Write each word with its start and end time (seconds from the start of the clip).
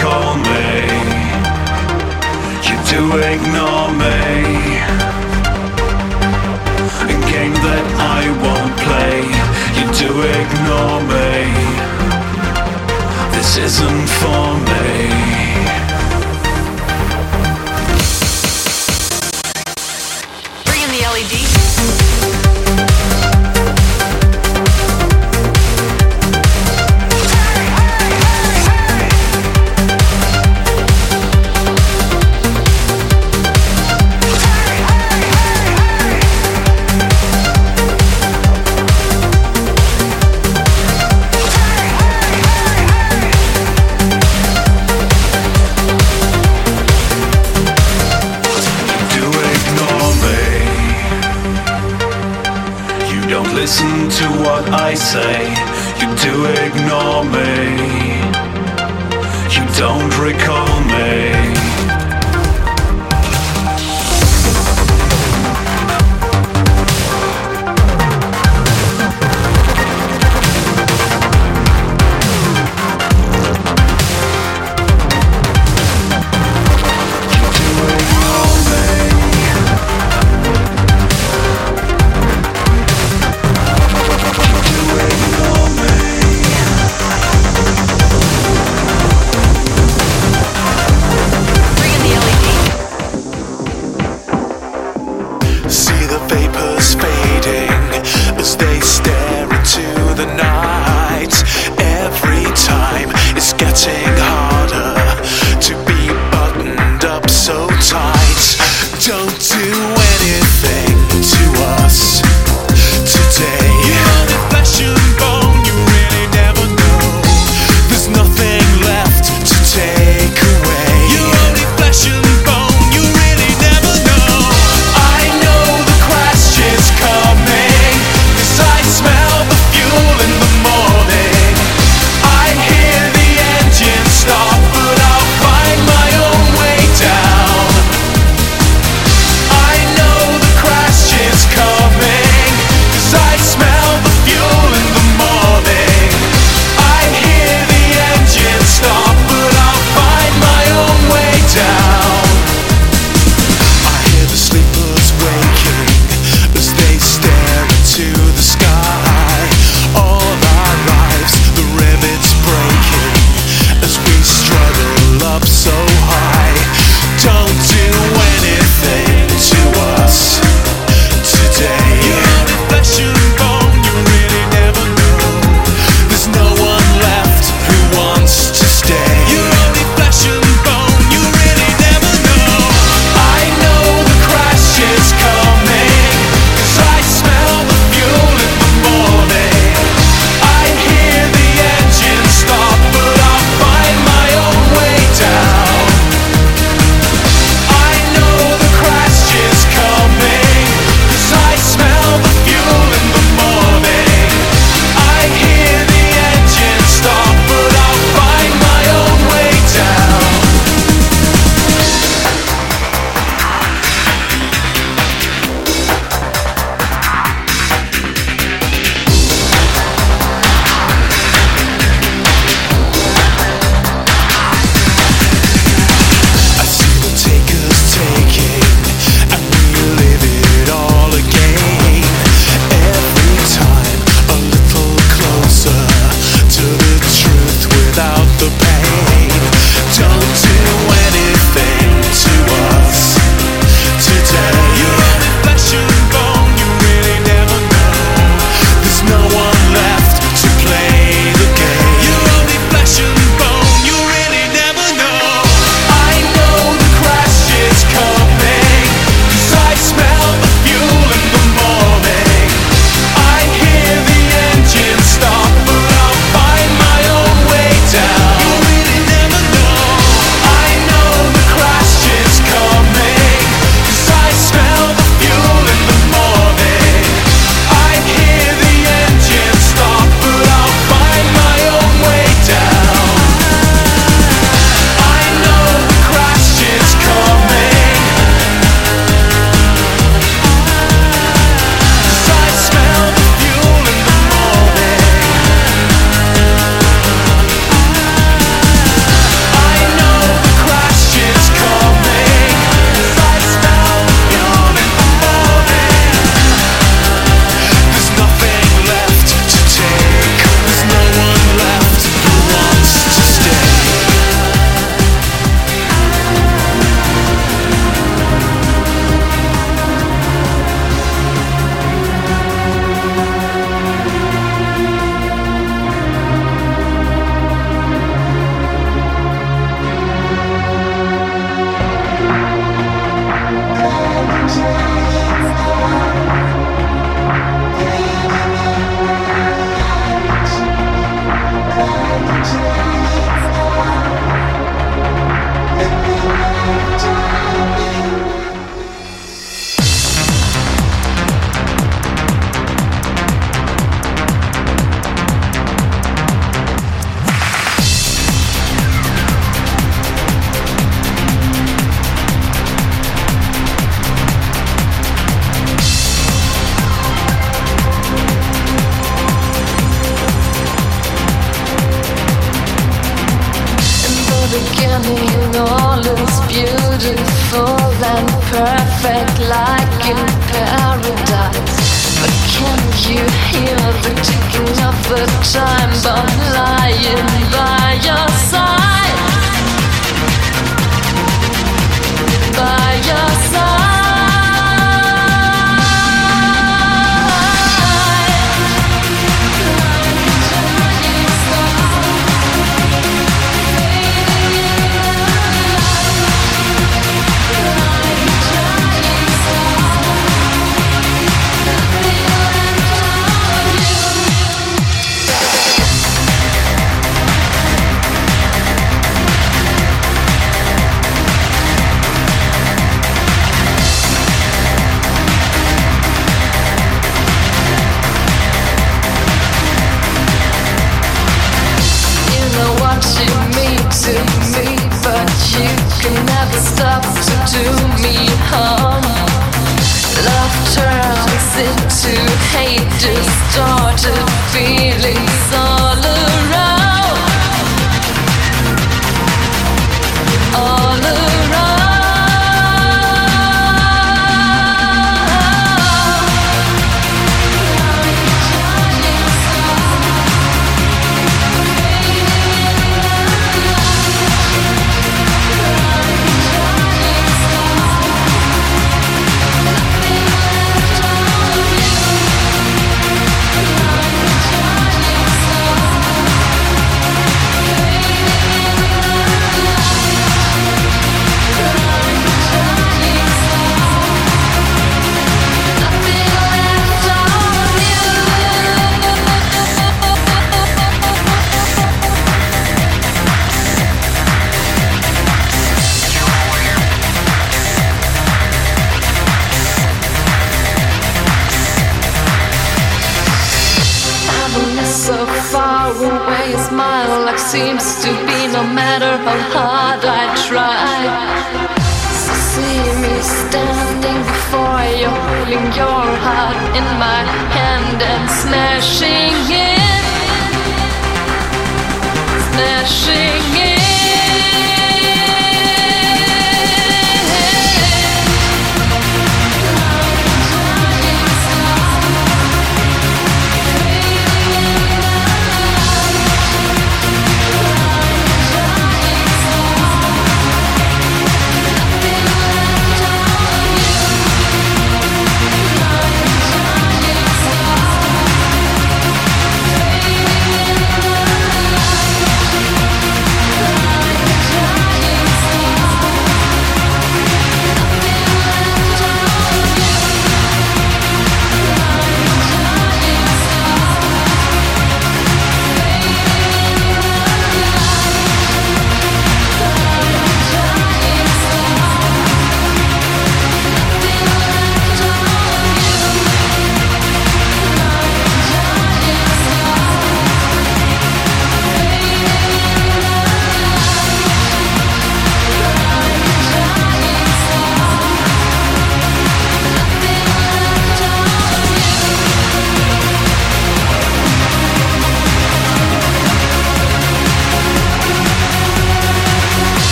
call 0.00 0.36
me. 0.36 0.70
You 2.66 2.76
do 2.92 3.02
ignore 3.32 3.90
me. 4.02 4.80
A 7.02 7.16
game 7.32 7.54
that 7.66 7.86
I 7.98 8.22
won't 8.42 8.74
play. 8.86 9.16
You 9.78 9.86
do 10.02 10.10
ignore 10.40 11.00
me. 11.14 11.30
This 13.34 13.56
isn't 13.56 14.08
for 14.20 14.46
me. 14.68 15.49
Africa. 60.20 60.59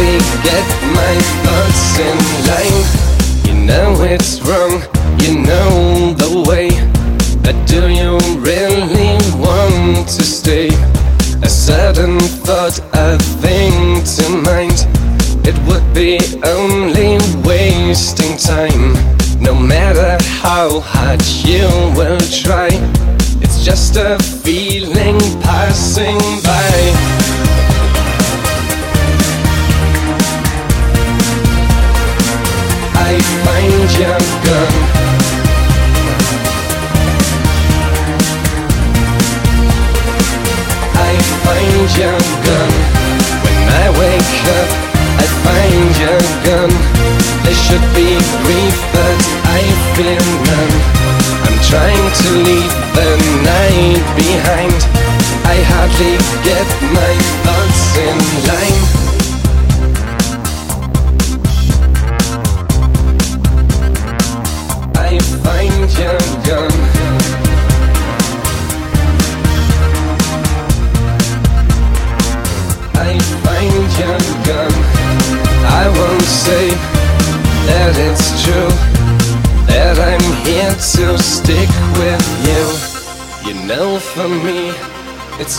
forget 0.00 0.69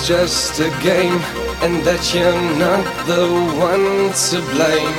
it's 0.02 0.08
just 0.08 0.60
a 0.60 0.70
game 0.82 1.22
and 1.62 1.84
that 1.86 2.02
you're 2.14 2.42
not 2.58 2.86
the 3.06 3.24
one 3.60 4.10
to 4.30 4.38
blame. 4.52 4.96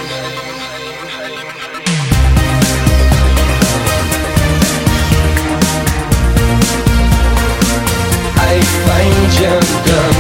I 8.39 8.55
find 8.87 9.31
your 9.43 9.63
gun 9.87 10.15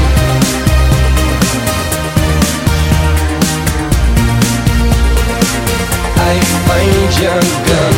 I 6.18 6.34
find 6.66 7.12
your 7.22 7.42
gun 7.66 7.91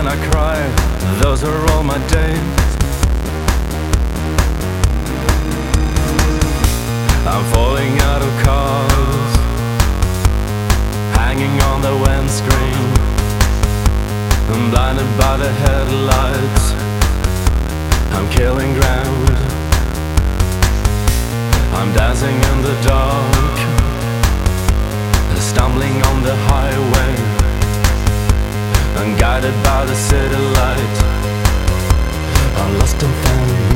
and 0.00 0.08
I 0.08 0.16
cry. 0.30 0.56
Those 1.20 1.44
are 1.44 1.60
all 1.72 1.82
my 1.82 1.98
days. 2.08 2.40
I'm 7.28 7.44
falling 7.52 7.94
out 8.08 8.22
of 8.22 8.32
cars, 8.48 9.32
hanging 11.20 11.56
on 11.70 11.82
the 11.82 11.94
windscreen. 12.04 12.86
I'm 14.52 14.70
blinded 14.70 15.10
by 15.20 15.36
the 15.36 15.52
headlights. 15.64 16.64
I'm 18.14 18.26
killing 18.30 18.72
ground. 18.80 19.28
I'm 21.78 21.92
dancing 21.92 22.36
in 22.50 22.58
the 22.68 22.76
dark, 22.88 23.56
stumbling 25.36 25.96
on 26.10 26.22
the 26.22 26.36
highway. 26.48 27.29
Unguided 29.02 29.54
by 29.64 29.86
the 29.86 29.94
city 29.94 30.36
light 30.36 30.96
I'm 32.56 32.78
lost 32.78 33.02
and 33.02 33.14
found. 33.24 33.69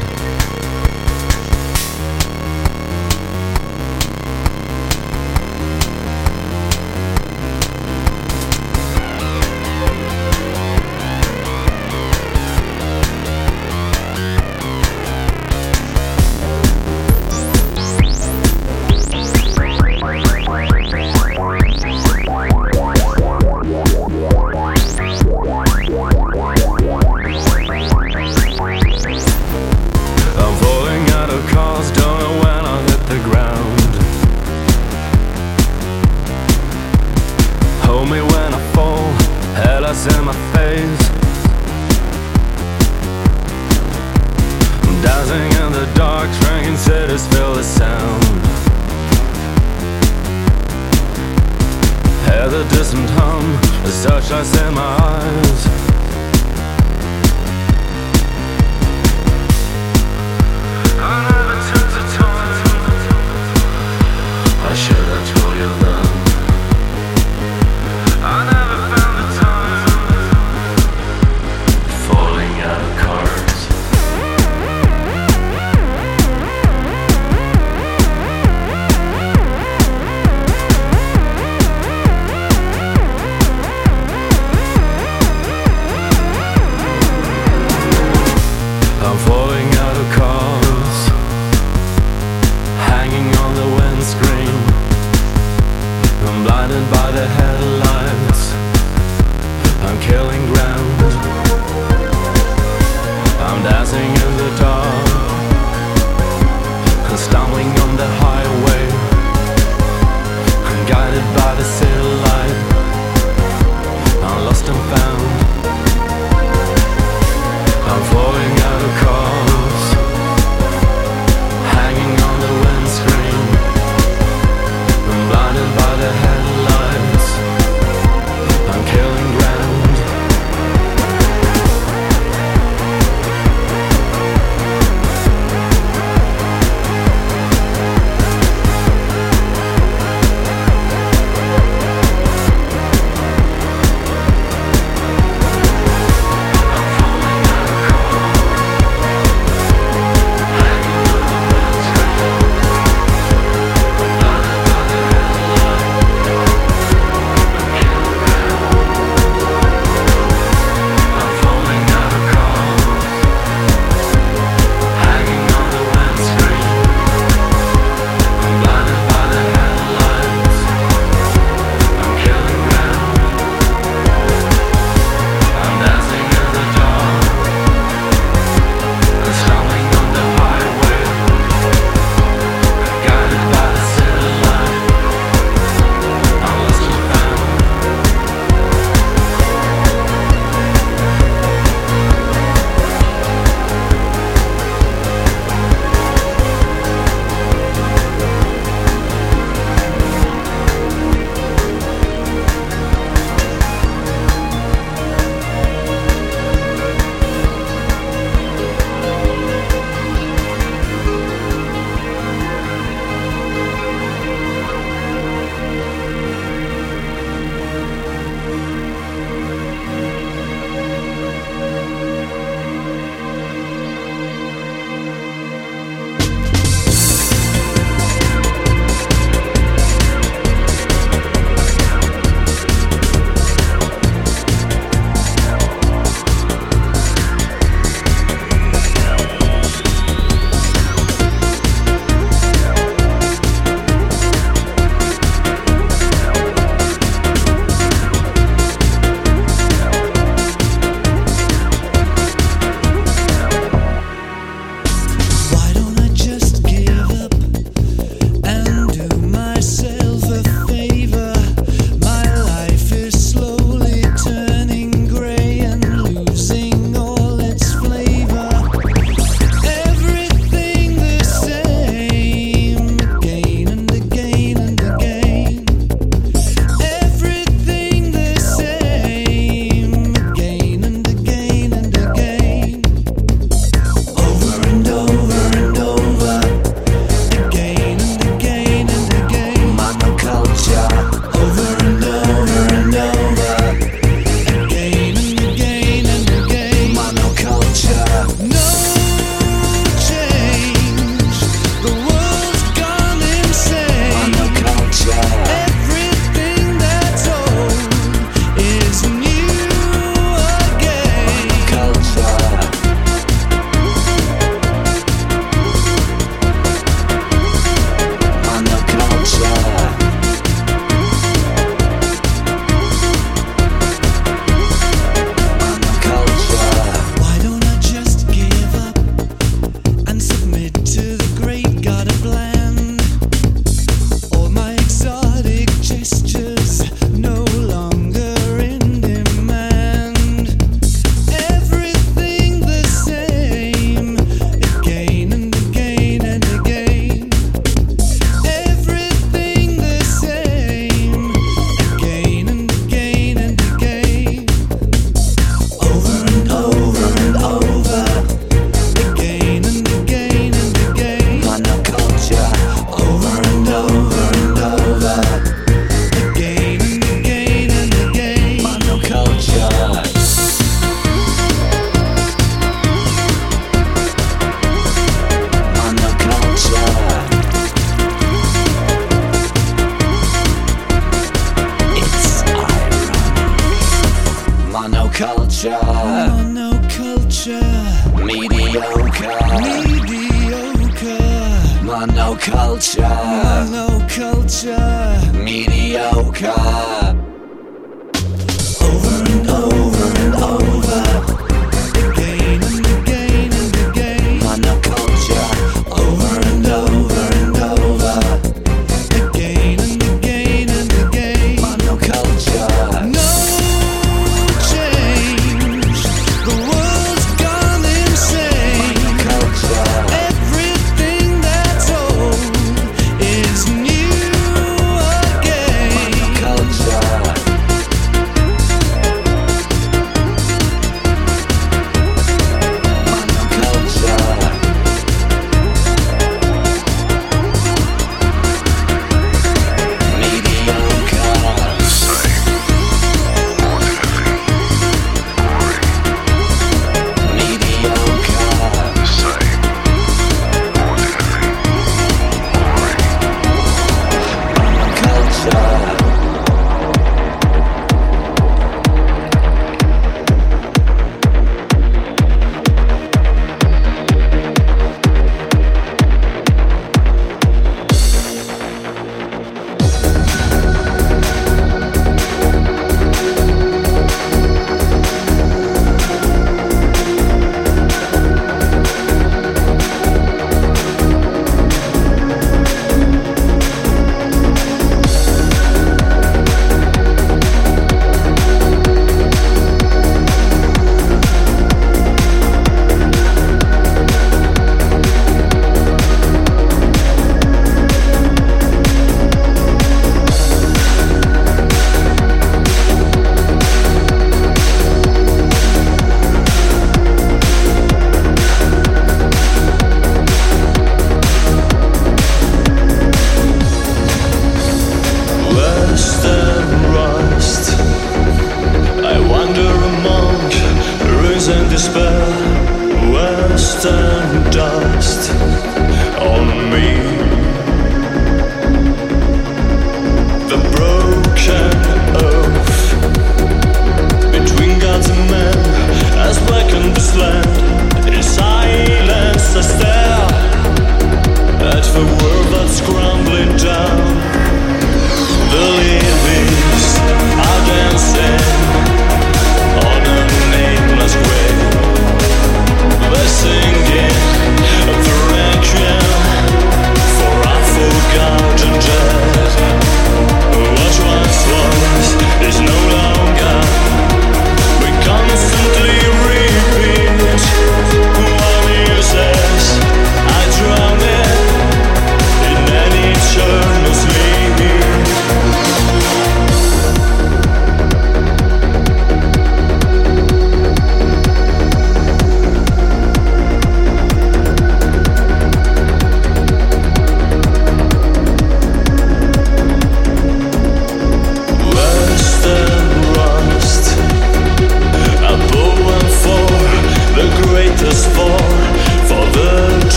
the 541.95 542.01
world 542.01 542.47
that's 542.53 542.80
crumbling 542.80 543.57
down. 543.57 544.24